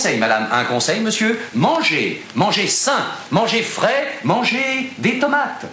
[0.00, 1.38] conseil, madame, un conseil, monsieur.
[1.54, 5.66] Mangez, mangez sain, mangez frais, mangez des tomates.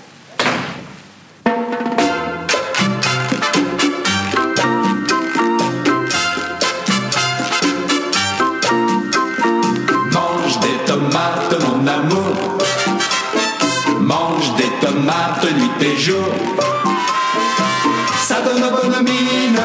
[10.12, 12.58] Mange des tomates, mon amour.
[14.02, 16.26] Mange des tomates nuit et jour.
[18.28, 19.60] Ça donne bonne mine,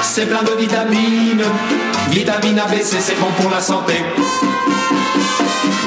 [0.00, 1.44] c'est plein de vitamines.
[2.10, 3.94] Vitamine ABC, c'est bon pour la santé.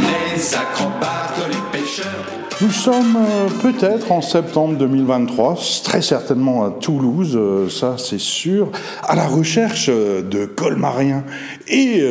[0.01, 2.25] Les acrobates, les pêcheurs.
[2.61, 8.69] Nous sommes euh, peut-être en septembre 2023, très certainement à Toulouse, euh, ça c'est sûr,
[9.03, 11.23] à la recherche euh, de colmariens.
[11.69, 12.03] Et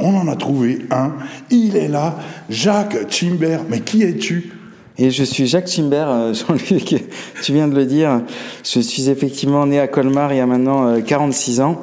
[0.00, 1.12] on en a trouvé un.
[1.50, 2.16] Il est là,
[2.50, 3.60] Jacques Chimbert.
[3.68, 4.52] Mais qui es-tu?
[4.96, 7.04] Et je suis Jacques Chimbert, euh, Jean-Luc,
[7.42, 8.22] tu viens de le dire.
[8.62, 11.82] Je suis effectivement né à Colmar il y a maintenant euh, 46 ans.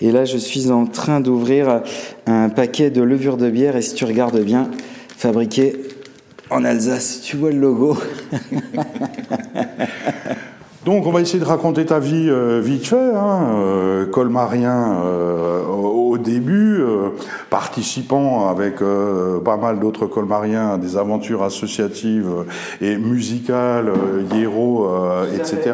[0.00, 1.82] Et là, je suis en train d'ouvrir
[2.26, 3.76] un paquet de levure de bière.
[3.76, 4.70] Et si tu regardes bien,
[5.16, 5.76] fabriqué
[6.50, 7.20] en Alsace.
[7.22, 7.98] Tu vois le logo?
[10.84, 12.96] Donc, on va essayer de raconter ta vie euh, vite fait.
[12.96, 17.08] Hein, euh, colmarien euh, au au début, euh,
[17.48, 24.22] participant avec euh, pas mal d'autres colmariens à des aventures associatives euh, et musicales, euh,
[24.36, 25.72] hiéro, euh, etc.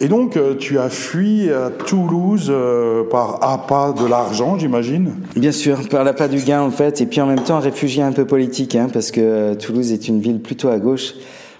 [0.00, 5.14] Et donc, euh, tu as fui à Toulouse euh, par appât de l'argent, j'imagine?
[5.34, 8.12] Bien sûr, par l'appât du gain en fait, et puis en même temps réfugié un
[8.12, 11.14] peu politique, hein, parce que euh, Toulouse est une ville plutôt à gauche,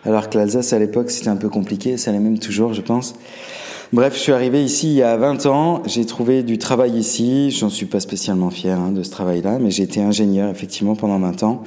[0.06, 3.14] alors que l'Alsace à l'époque c'était un peu compliqué, ça l'est même toujours je pense.
[3.92, 7.52] Bref, je suis arrivé ici il y a 20 ans, j'ai trouvé du travail ici,
[7.52, 11.18] j'en suis pas spécialement fier hein, de ce travail-là, mais j'ai été ingénieur effectivement pendant
[11.18, 11.62] 20 ans,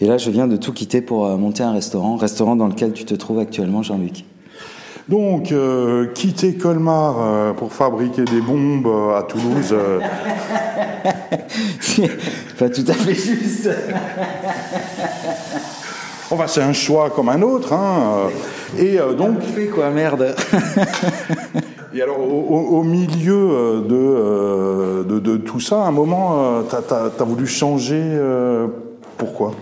[0.00, 2.92] et là je viens de tout quitter pour euh, monter un restaurant, restaurant dans lequel
[2.92, 4.24] tu te trouves actuellement Jean-Luc.
[5.08, 9.74] Donc, euh, quitter Colmar euh, pour fabriquer des bombes euh, à Toulouse,
[12.58, 13.68] pas tout à fait juste.
[16.30, 17.72] enfin, c'est un choix comme un autre.
[17.72, 18.28] Hein,
[18.76, 18.82] euh.
[18.82, 20.34] et euh, donc, fait quoi, merde
[21.94, 26.74] et alors, au, milieu euh, de, euh, de, de tout ça, à un moment, tu
[26.94, 28.00] as, voulu changer.
[28.00, 28.66] euh,
[29.16, 29.52] pourquoi?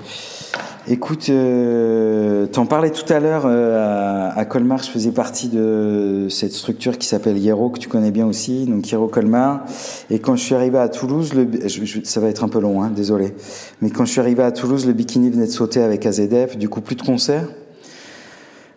[0.88, 6.52] Écoute, euh, t'en parlais tout à l'heure euh, à, Colmar, je faisais partie de cette
[6.52, 9.64] structure qui s'appelle Hiero, que tu connais bien aussi, donc Hiero Colmar.
[10.10, 12.58] Et quand je suis arrivé à Toulouse, le, je- je- ça va être un peu
[12.58, 13.32] long, hein, désolé.
[13.80, 16.68] Mais quand je suis arrivé à Toulouse, le bikini venait de sauter avec AZF, du
[16.68, 17.46] coup plus de concerts.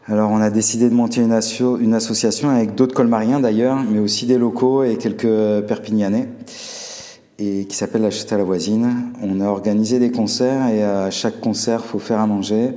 [0.07, 4.37] Alors on a décidé de monter une association avec d'autres colmariens d'ailleurs, mais aussi des
[4.37, 6.29] locaux et quelques perpignanais,
[7.37, 9.11] et qui s'appelle La Chute à la voisine.
[9.21, 12.71] On a organisé des concerts et à chaque concert, faut faire à manger.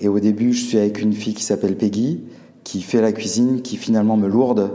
[0.00, 2.22] Et au début, je suis avec une fille qui s'appelle Peggy,
[2.64, 4.72] qui fait la cuisine, qui finalement me lourde.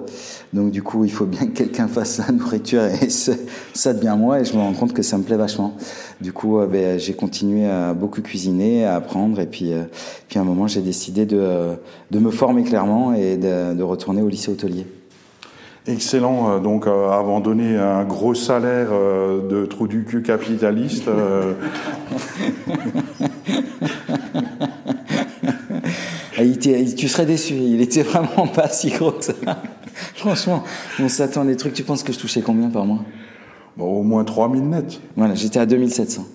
[0.54, 4.40] Donc du coup, il faut bien que quelqu'un fasse la nourriture et ça devient moi
[4.40, 5.76] et je me rends compte que ça me plaît vachement.
[6.22, 9.84] Du coup, euh, ben, j'ai continué à beaucoup cuisiner, à apprendre et puis, euh,
[10.28, 11.74] puis à un moment, j'ai décidé de,
[12.12, 14.86] de me former clairement et de retourner au lycée hôtelier.
[15.86, 21.10] Excellent, euh, donc euh, abandonner un gros salaire euh, de trou du cul capitaliste.
[26.36, 29.34] Ah, était- tu serais déçu, il était vraiment pas si gros que ça.
[30.16, 30.64] Franchement,
[31.00, 31.74] on s'attend à des trucs.
[31.74, 33.02] Tu penses que je touchais combien par mois?
[33.78, 35.00] Bon, au moins 3000 nets.
[35.16, 36.26] Voilà, j'étais à 2700.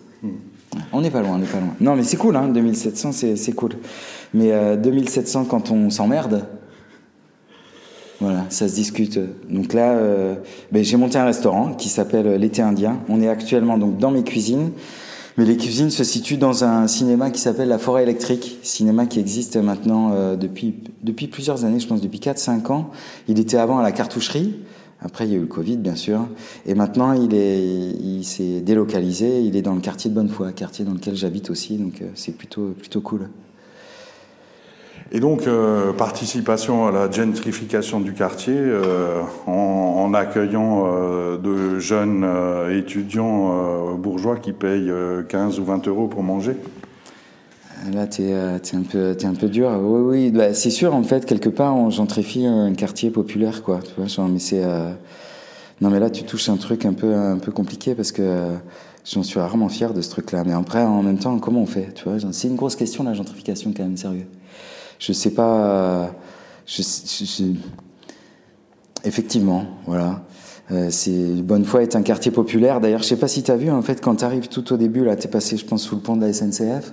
[0.93, 1.75] On n'est pas loin, on n'est pas loin.
[1.81, 3.73] Non, mais c'est cool, hein, 2700, c'est c'est cool.
[4.35, 6.45] Mais euh, 2700 quand on s'emmerde,
[8.21, 9.19] voilà, ça se discute.
[9.49, 10.35] Donc là, euh,
[10.73, 12.99] ben, j'ai monté un restaurant qui s'appelle L'été indien.
[13.09, 14.73] On est actuellement donc dans mes cuisines.
[15.39, 19.21] Mais les cuisines se situent dans un cinéma qui s'appelle La Forêt électrique, cinéma qui
[19.21, 20.75] existe maintenant euh, depuis,
[21.05, 22.91] depuis plusieurs années, je pense depuis 4-5 ans.
[23.29, 24.57] Il était avant à la cartoucherie,
[25.01, 26.27] après il y a eu le Covid bien sûr,
[26.67, 30.85] et maintenant il est, il s'est délocalisé, il est dans le quartier de Bonnefoy, quartier
[30.85, 33.29] dans lequel j'habite aussi, donc euh, c'est plutôt, plutôt cool.
[35.11, 41.79] Et donc, euh, participation à la gentrification du quartier euh, en, en accueillant euh, de
[41.79, 46.57] jeunes euh, étudiants euh, bourgeois qui payent euh, 15 ou 20 euros pour manger.
[47.91, 49.71] Là, t'es euh, t'es un peu, t'es un peu dur.
[49.81, 50.31] Oui, oui.
[50.31, 53.81] Bah, c'est sûr, en fait, quelque part, on gentrifie un quartier populaire, quoi.
[53.83, 54.63] Tu vois, genre, mais c'est.
[54.63, 54.91] euh,
[55.81, 58.55] Non, mais là, tu touches un truc un peu, un peu compliqué parce que euh,
[59.11, 60.43] j'en suis rarement fier de ce truc-là.
[60.45, 61.95] Mais après, en même temps, comment on fait?
[61.95, 64.27] Tu vois, c'est une grosse question la gentrification, quand même, sérieux.
[64.99, 66.15] Je sais pas.
[66.67, 67.45] Je, je- je-
[69.05, 70.25] Effectivement, voilà.
[70.71, 71.13] Euh, c'est
[71.43, 72.81] Bonnefoy est un quartier populaire.
[72.81, 74.77] D'ailleurs, je sais pas si tu as vu, en fait, quand tu arrives tout au
[74.77, 76.93] début, là, t'es passé, je pense, sous le pont de la SNCF.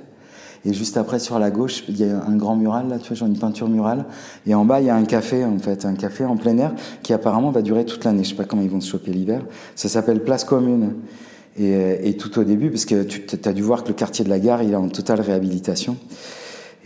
[0.68, 3.18] Et juste après, sur la gauche, il y a un grand mural, là, tu vois,
[3.18, 4.06] genre une peinture murale.
[4.48, 6.74] Et en bas, il y a un café, en fait, un café en plein air
[7.04, 8.24] qui apparemment va durer toute l'année.
[8.24, 9.42] Je sais pas comment ils vont se choper l'hiver.
[9.76, 10.94] Ça s'appelle Place Commune.
[11.58, 14.30] Et, et, tout au début, parce que tu as dû voir que le quartier de
[14.30, 15.98] la gare, il est en totale réhabilitation.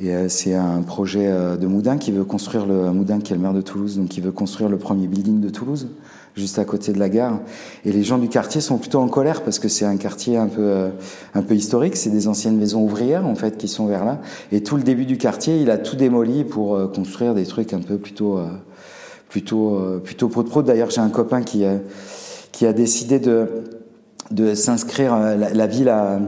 [0.01, 3.36] Et euh, c'est un projet euh, de Moudin qui veut construire le Moudin qui est
[3.36, 5.90] le maire de Toulouse, donc qui veut construire le premier building de Toulouse,
[6.36, 7.40] juste à côté de la gare.
[7.84, 10.48] Et les gens du quartier sont plutôt en colère parce que c'est un quartier un
[10.48, 10.90] peu euh,
[11.34, 11.98] un peu historique.
[11.98, 14.22] C'est des anciennes maisons ouvrières en fait qui sont vers là.
[14.54, 17.81] Et tout le début du quartier, il a tout démoli pour construire des trucs un
[17.81, 18.40] peu plutôt
[19.28, 20.63] plutôt plutôt pro de pro.
[20.63, 21.66] D'ailleurs, j'ai un copain qui
[22.54, 23.48] qui a décidé de
[24.31, 25.18] de s'inscrire.
[25.18, 26.19] La, la, ville a,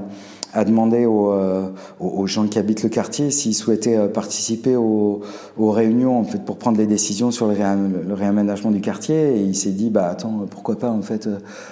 [0.53, 1.69] a demandé aux, euh,
[2.00, 5.21] aux, gens qui habitent le quartier s'ils souhaitaient euh, participer aux,
[5.57, 9.38] réunions en fait pour prendre les décisions sur le, réaménagement du quartier.
[9.38, 11.30] Et il s'est dit bah attends pourquoi pas en fait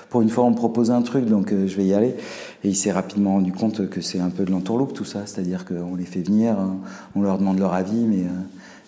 [0.09, 2.15] pour une fois on me propose un truc donc euh, je vais y aller.
[2.63, 5.65] Et il s'est rapidement rendu compte que c'est un peu de l'entourloupe tout ça, c'est-à-dire
[5.65, 6.77] qu'on les fait venir, hein,
[7.15, 8.25] on leur demande leur avis, mais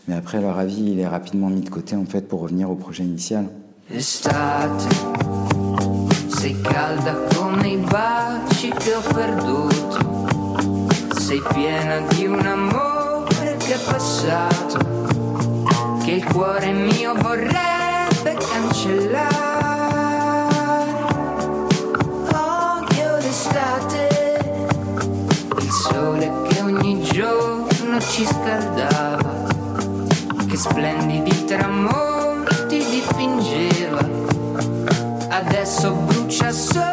[0.08, 2.76] mais après leur avis il est rapidement mis de côté en fait pour revenir au
[2.76, 3.46] projet initial.
[6.64, 9.71] Calda come i baci che ho perduto.
[11.32, 14.80] Sei piena di un amore che è passato.
[16.04, 19.30] Che il cuore mio vorrebbe cancellare.
[22.34, 24.66] Odio l'estate,
[25.58, 29.34] il sole che ogni giorno ci scaldava.
[30.50, 34.06] Che splendidi tramonti dipingeva.
[35.30, 36.91] Adesso brucia solo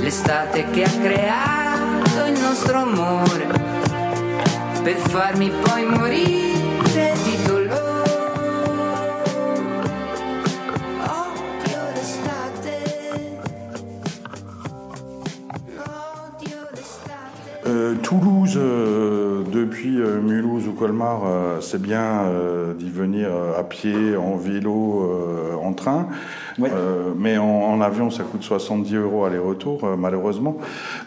[0.00, 3.46] l'estate che ha creato il nostro amore,
[4.82, 7.74] per farmi poi morire di dolore.
[11.00, 13.38] Odio l'estate,
[15.76, 17.66] odio l'estate.
[17.66, 22.30] Euh, Toulouse, euh, depuis euh, Mulhouse ou Colmar, c'est bien
[22.78, 23.28] d'y venir
[23.58, 26.08] à pied, en vélo, en train.
[26.58, 26.70] Ouais.
[26.72, 30.56] Euh, mais en, en avion, ça coûte 70 euros aller-retour, euh, malheureusement.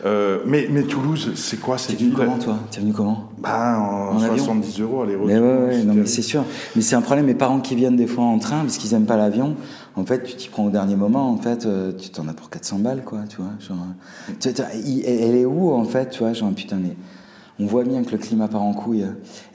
[0.05, 2.57] Euh, mais, mais Toulouse, c'est quoi T'es cette venu ville comment toi?
[2.69, 3.29] T'es venu comment?
[3.39, 5.27] Bah, en, En avion 70 euros aller-retour.
[5.27, 6.43] Mais ouais, ouais, non, mais c'est sûr.
[6.75, 7.25] Mais c'est un problème.
[7.25, 9.55] Mes parents qui viennent des fois en train parce qu'ils aiment pas l'avion.
[9.95, 11.29] En fait, tu t'y prends au dernier moment.
[11.31, 13.19] En fait, euh, tu t'en as pour 400 balles, quoi.
[13.27, 13.49] Tu vois.
[13.59, 13.77] Genre,
[14.29, 14.61] euh, tu- tu-
[15.05, 16.95] elle est où en fait, tu vois Genre putain, mais
[17.59, 19.05] on voit bien que le climat part en couille.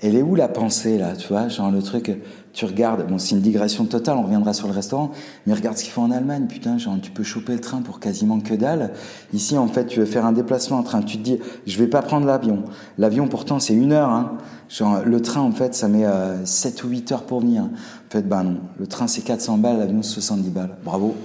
[0.02, 2.10] Elle est où la pensée là, tu vois Genre le truc.
[2.54, 3.04] Tu regardes.
[3.08, 4.16] Bon, c'est une digression totale.
[4.16, 5.10] On reviendra sur le restaurant.
[5.44, 6.78] Mais regarde ce qu'ils font en Allemagne, putain.
[6.78, 8.92] Genre, tu peux choper le train pour quasiment que dalle.
[9.32, 11.02] Ici, en fait, tu veux faire un déplacement en train.
[11.02, 12.62] Tu te dis, je vais pas prendre l'avion.
[12.96, 14.08] L'avion, pourtant, c'est une heure.
[14.08, 14.38] Hein.
[14.68, 17.64] Genre, le train, en fait, ça met euh, 7 ou 8 heures pour venir.
[17.64, 17.70] En
[18.10, 18.58] fait, bah non.
[18.78, 20.76] Le train, c'est 400 balles, l'avion, c'est 70 balles.
[20.84, 21.16] Bravo.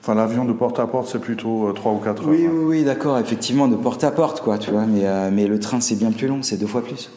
[0.00, 2.28] Enfin, l'avion de porte à porte, c'est plutôt euh, 3 ou 4 heures.
[2.28, 2.50] Oui, hein.
[2.52, 4.86] oui, oui, d'accord, effectivement, de porte à porte, quoi, tu vois.
[4.86, 7.10] Mais, euh, mais le train, c'est bien plus long, c'est deux fois plus.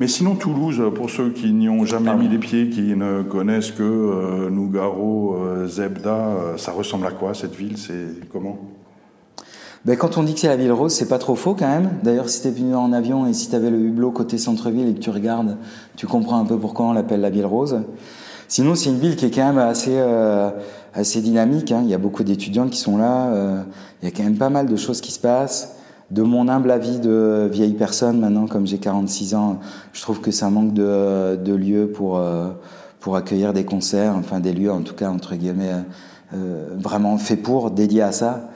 [0.00, 2.22] Mais sinon, Toulouse, pour ceux qui n'y ont jamais Pardon.
[2.22, 7.12] mis les pieds, qui ne connaissent que euh, Nougaro, euh, Zebda, euh, ça ressemble à
[7.12, 7.78] quoi cette ville?
[7.78, 8.58] C'est comment?
[9.84, 11.90] Ben, quand on dit que c'est la ville rose, c'est pas trop faux quand même.
[12.02, 15.00] D'ailleurs, si t'es venu en avion et si t'avais le hublot côté centre-ville et que
[15.00, 15.58] tu regardes,
[15.96, 17.82] tu comprends un peu pourquoi on l'appelle la ville rose.
[18.48, 20.50] Sinon, c'est une ville qui est quand même assez euh,
[20.94, 21.70] assez dynamique.
[21.70, 21.82] Hein.
[21.84, 23.26] Il y a beaucoup d'étudiants qui sont là.
[23.28, 23.62] euh,
[24.02, 25.76] il y a quand même pas mal de choses qui se passent.
[26.10, 29.60] De mon humble avis de vieille personne, maintenant, comme j'ai 46 ans,
[29.92, 32.48] je trouve que ça manque de, de lieux pour euh,
[33.00, 35.74] pour accueillir des concerts, enfin des lieux, en tout cas entre guillemets,
[36.32, 38.48] euh, vraiment faits pour, dédiés à ça.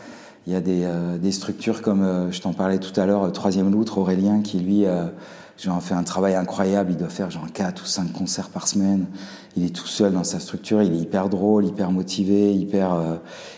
[0.48, 3.24] Il y a des, euh, des structures comme, euh, je t'en parlais tout à l'heure,
[3.24, 4.86] euh, Troisième Loutre, Aurélien, qui lui,
[5.62, 6.92] genre, fait un travail incroyable.
[6.92, 9.06] Il doit faire genre 4 ou 5 concerts par semaine.
[9.56, 10.82] Il est tout seul dans sa structure.
[10.82, 12.94] Il est hyper drôle, hyper motivé, hyper.
[12.94, 13.16] euh,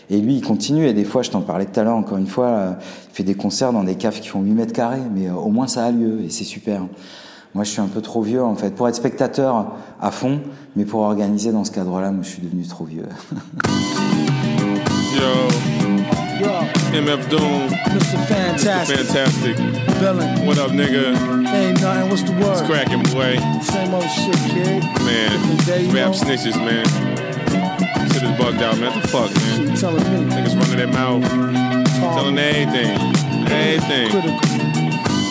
[0.09, 0.87] Et lui, il continue.
[0.87, 2.71] Et des fois, je t'en parlais tout à l'heure, encore une fois, euh,
[3.11, 5.01] il fait des concerts dans des caves qui font 8 mètres carrés.
[5.13, 6.81] Mais euh, au moins, ça a lieu et c'est super.
[7.53, 10.39] Moi, je suis un peu trop vieux, en fait, pour être spectateur à fond,
[10.77, 13.05] mais pour organiser dans ce cadre-là, moi, je suis devenu trop vieux.
[16.41, 18.27] MF Doom, Mr.
[18.27, 18.97] Fantastic.
[18.97, 19.55] fantastic.
[19.97, 20.45] Villain.
[20.45, 21.15] What up, nigga?
[21.47, 22.09] Ain't nothing.
[22.09, 22.57] What's the word?
[22.57, 23.37] It's cracking, boy.
[23.61, 24.83] Same old shit, kid.
[25.05, 26.17] Man, day, rap know?
[26.17, 26.85] snitches, man.
[28.11, 28.91] Shit is bugged out, man.
[28.93, 29.75] What the fuck, man?
[29.75, 30.33] Telling me.
[30.35, 31.23] Niggas running their mouth,
[31.99, 32.97] telling everything,
[33.51, 34.09] everything.
[34.09, 34.60] Critical.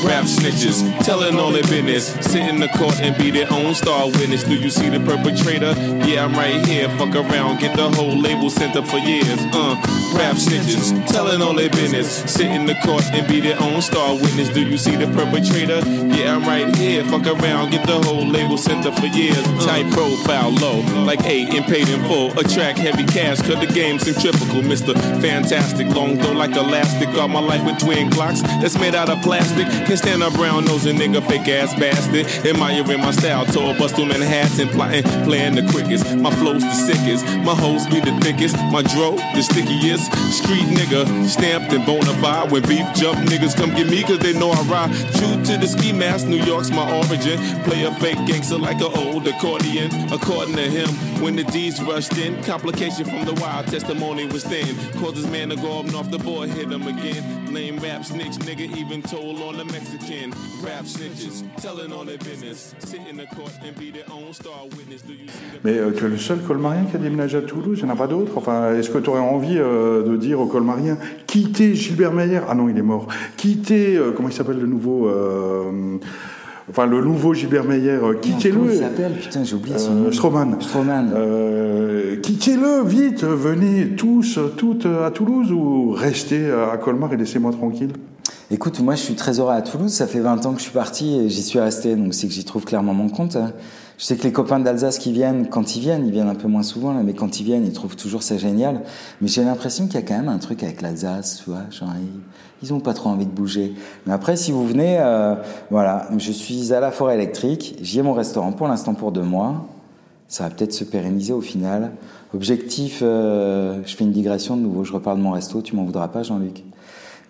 [0.04, 2.06] Rap snitches, telling all their business.
[2.24, 4.44] Sit in the court and be their own star witness.
[4.44, 5.74] Do you see the perpetrator?
[6.06, 6.88] Yeah, I'm right here.
[6.96, 9.38] Fuck around, get the whole label sent up for years.
[9.52, 9.76] Uh,
[10.16, 12.08] rap snitches, telling all their business.
[12.30, 14.48] Sit in the court and be their own star witness.
[14.48, 15.80] Do you see the perpetrator?
[16.16, 17.04] Yeah, I'm right here.
[17.04, 19.36] Fuck around, get the whole label sent up for years.
[19.38, 22.32] Uh, Tight profile, low, like eight and paid in full.
[22.38, 24.62] Attract heavy cash, cut the game centrifugal.
[24.62, 24.94] Mr.
[25.20, 27.08] Fantastic, long though like elastic.
[27.18, 29.66] All my life with twin clocks that's made out of plastic.
[29.90, 32.24] Can't stand a brown nosing nigga, fake ass bastard.
[32.46, 36.14] Admiring my ear in my style, tall bust on Manhattan, plotting, playing the quickest.
[36.14, 38.54] My flow's the sickest, my hoes be the thickest.
[38.70, 40.06] My dro, the stickiest.
[40.30, 42.52] Street nigga, stamped and bona fide.
[42.52, 44.92] When beef jump, niggas come get me cause they know I ride.
[45.18, 47.40] True to the ski mask, New York's my origin.
[47.64, 49.90] Play a fake gangster like an old accordion.
[50.12, 50.86] According to him,
[51.20, 51.44] when the
[51.82, 54.44] rushed in, complication from the wild testimony was
[55.28, 57.40] man to go up the hit him again.
[57.52, 57.72] Mais
[65.96, 68.06] tu es le seul colmarien qui a déménagé à Toulouse, il n'y en a pas
[68.06, 68.32] d'autres?
[68.36, 70.96] Enfin, est-ce que tu aurais envie euh, de dire aux colmariens,
[71.26, 72.40] quittez Gilbert Meyer?
[72.48, 73.08] Ah non, il est mort.
[73.36, 75.98] Quittez, euh, comment il s'appelle le nouveau euh,
[76.70, 78.74] Enfin, le nouveau Gilbert Meyer, euh, Comment il quittez-le.
[78.74, 79.12] s'appelle?
[79.20, 80.12] Putain, j'ai oublié son Euh, nom.
[80.12, 80.56] Stroman.
[80.60, 81.10] Stroman.
[81.14, 87.90] Euh, quittez-le, vite, venez tous, toutes à Toulouse ou restez à Colmar et laissez-moi tranquille.
[88.52, 90.72] Écoute, moi je suis très heureux à Toulouse, ça fait 20 ans que je suis
[90.72, 93.36] parti et j'y suis resté, donc c'est que j'y trouve clairement mon compte.
[94.00, 96.48] Je sais que les copains d'Alsace qui viennent, quand ils viennent, ils viennent un peu
[96.48, 98.80] moins souvent, là, mais quand ils viennent, ils trouvent toujours ça génial.
[99.20, 101.90] Mais j'ai l'impression qu'il y a quand même un truc avec l'Alsace, tu vois, genre
[102.00, 103.74] ils, ils ont pas trop envie de bouger.
[104.06, 105.34] Mais après, si vous venez, euh,
[105.70, 109.20] voilà, je suis à la forêt électrique, j'y ai mon restaurant pour l'instant pour deux
[109.20, 109.66] mois.
[110.28, 111.92] Ça va peut-être se pérenniser au final.
[112.32, 115.84] Objectif, euh, je fais une digression de nouveau, je reparle de mon resto, tu m'en
[115.84, 116.64] voudras pas Jean-Luc.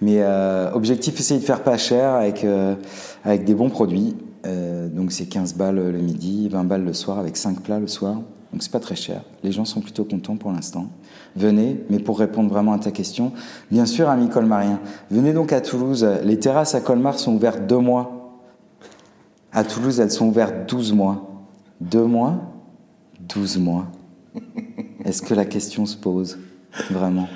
[0.00, 2.76] Mais euh, objectif, essayer de faire pas cher avec, euh,
[3.24, 4.14] avec des bons produits.
[4.46, 7.86] Euh, donc c'est 15 balles le midi, 20 balles le soir avec 5 plats le
[7.86, 8.16] soir.
[8.52, 9.22] Donc c'est pas très cher.
[9.44, 10.88] Les gens sont plutôt contents pour l'instant.
[11.36, 13.32] Venez, mais pour répondre vraiment à ta question,
[13.70, 14.80] bien sûr, ami colmarien,
[15.10, 16.06] venez donc à Toulouse.
[16.24, 18.40] Les terrasses à Colmar sont ouvertes deux mois.
[19.52, 21.44] À Toulouse, elles sont ouvertes 12 mois.
[21.80, 22.40] Deux mois?
[23.20, 23.86] 12 mois.
[25.04, 26.38] Est-ce que la question se pose
[26.90, 27.28] Vraiment?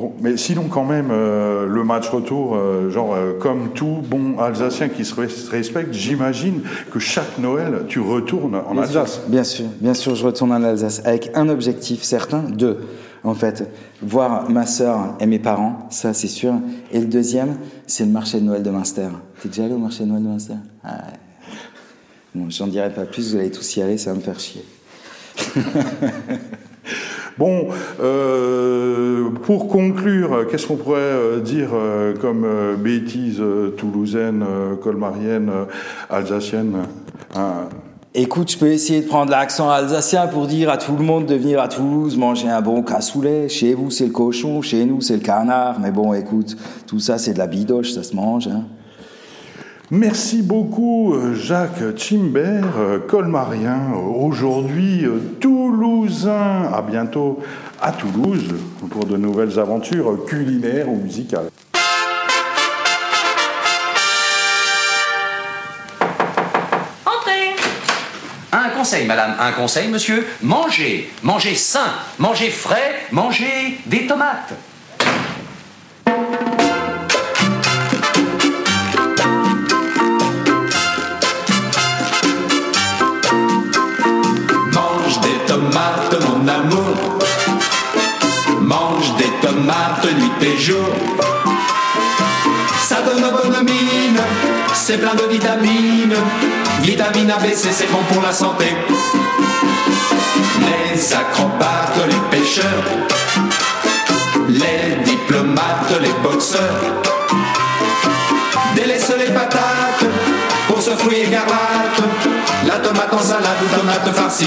[0.00, 4.38] Bon, mais sinon quand même, euh, le match retour, euh, genre euh, comme tout bon
[4.38, 6.60] Alsacien qui se res- respecte, j'imagine
[6.92, 9.14] que chaque Noël, tu retournes en Bien Alsace.
[9.14, 12.78] sûr, bien sûr, bien sûr, je retourne en Alsace avec un objectif certain, deux,
[13.24, 13.68] en fait,
[14.00, 16.54] voir ma sœur et mes parents, ça c'est sûr.
[16.92, 17.56] Et le deuxième,
[17.88, 19.08] c'est le marché de Noël de Münster.
[19.42, 20.54] T'es déjà allé au marché de Noël de Münster?
[20.84, 21.18] Ah ouais.
[22.36, 24.62] Bon, j'en dirai pas plus, vous allez tous y aller, ça va me faire chier.
[27.38, 27.68] Bon,
[28.00, 32.44] euh, pour conclure, qu'est-ce qu'on pourrait euh, dire euh, comme
[32.76, 33.40] bêtise
[33.76, 34.44] toulousaine,
[34.82, 35.50] colmarienne,
[36.10, 36.74] alsacienne
[37.36, 37.68] hein?
[38.14, 41.36] Écoute, je peux essayer de prendre l'accent alsacien pour dire à tout le monde de
[41.36, 43.48] venir à Toulouse manger un bon cassoulet.
[43.48, 45.78] Chez vous, c'est le cochon, chez nous, c'est le canard.
[45.78, 48.48] Mais bon, écoute, tout ça, c'est de la bidoche, ça se mange.
[48.48, 48.64] Hein.
[49.90, 55.06] Merci beaucoup euh, Jacques Chimbert, euh, colmarien, euh, aujourd'hui
[55.40, 56.70] toulousain.
[56.74, 57.40] À bientôt
[57.80, 58.54] à Toulouse
[58.90, 61.48] pour de nouvelles aventures culinaires ou musicales.
[67.06, 67.56] Entrez
[68.52, 70.26] Un conseil, madame, un conseil, monsieur.
[70.42, 74.52] Mangez, mangez sain, mangez frais, mangez des tomates.
[94.88, 96.14] C'est plein de vitamines.
[96.80, 98.64] Vitamine ABC, c'est bon pour la santé.
[100.66, 102.84] Les acrobates, les pêcheurs,
[104.48, 107.02] les diplomates, les boxeurs.
[108.74, 110.06] Délaisse les patates
[110.68, 112.00] pour ce fruit écarlate.
[112.66, 114.46] La tomate en salade ou tomate farcie.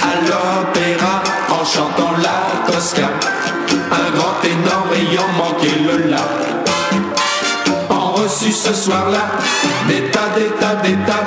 [0.00, 3.09] À l'opéra en chantant la Tosca.
[8.72, 9.26] Ce soir-là,
[9.88, 11.26] des tas, des tas, des tas.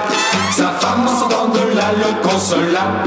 [0.51, 3.03] Sa femme en sortant de là le consola.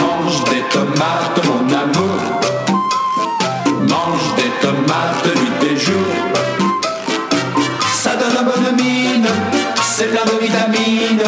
[0.00, 2.20] Mange des tomates, mon amour.
[3.66, 6.12] Mange des tomates nuit et jour.
[7.94, 9.26] Ça donne la bonne mine,
[9.82, 11.22] c'est plein de vitamines.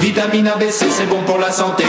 [0.00, 1.84] Vitamine ABC, c'est bon pour la santé.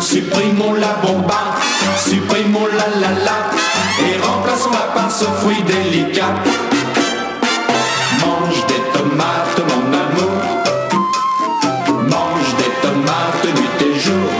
[0.00, 1.56] Supprimons la bomba,
[1.96, 3.38] supprimons la la la,
[4.04, 6.34] et remplaçons-la par ce fruit délicat.
[8.20, 10.42] Mange des tomates, mon amour.
[12.10, 14.30] Mange des tomates nuit et jour.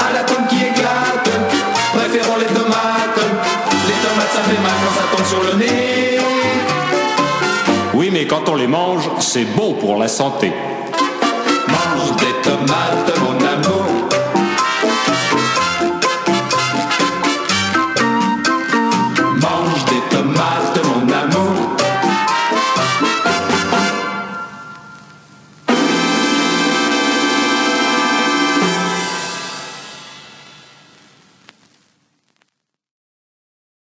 [0.00, 1.30] À la tombe qui éclate,
[1.92, 3.22] préférons les tomates.
[3.88, 6.18] Les tomates ça fait mal quand ça tombe sur le nez.
[7.94, 10.52] Oui, mais quand on les mange, c'est bon pour la santé.
[12.52, 13.31] tomate, tomate.